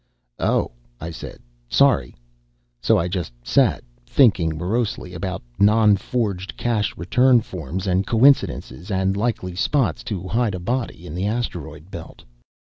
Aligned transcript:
"Oh," 0.39 0.71
I 0.99 1.11
said. 1.11 1.41
"Sorry." 1.69 2.15
So 2.81 2.97
I 2.97 3.07
just 3.07 3.31
sat, 3.43 3.83
thinking 4.03 4.57
morosely 4.57 5.13
about 5.13 5.43
non 5.59 5.95
forged 5.95 6.57
cash 6.57 6.97
return 6.97 7.41
forms, 7.41 7.85
and 7.85 8.07
coincidences, 8.07 8.89
and 8.89 9.15
likely 9.15 9.53
spots 9.53 10.03
to 10.05 10.23
hide 10.27 10.55
a 10.55 10.59
body 10.59 11.05
in 11.05 11.13
the 11.13 11.27
Asteroid 11.27 11.91
Belt. 11.91 12.23